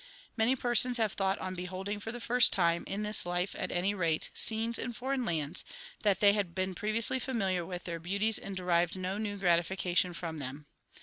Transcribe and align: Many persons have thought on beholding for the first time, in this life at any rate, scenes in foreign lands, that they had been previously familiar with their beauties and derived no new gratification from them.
Many 0.35 0.55
persons 0.55 0.97
have 0.97 1.13
thought 1.13 1.37
on 1.37 1.53
beholding 1.53 1.99
for 1.99 2.11
the 2.11 2.19
first 2.19 2.51
time, 2.51 2.83
in 2.87 3.03
this 3.03 3.23
life 3.23 3.55
at 3.55 3.71
any 3.71 3.93
rate, 3.93 4.31
scenes 4.33 4.79
in 4.79 4.93
foreign 4.93 5.25
lands, 5.25 5.63
that 6.01 6.21
they 6.21 6.33
had 6.33 6.55
been 6.55 6.73
previously 6.73 7.19
familiar 7.19 7.63
with 7.63 7.83
their 7.83 7.99
beauties 7.99 8.39
and 8.39 8.57
derived 8.57 8.95
no 8.95 9.19
new 9.19 9.37
gratification 9.37 10.15
from 10.15 10.39
them. 10.39 10.65